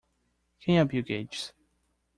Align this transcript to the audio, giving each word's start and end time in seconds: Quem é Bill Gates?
Quem 0.59 0.79
é 0.79 0.83
Bill 0.85 1.03
Gates? 1.03 1.53